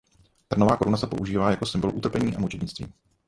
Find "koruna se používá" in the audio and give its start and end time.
0.77-1.51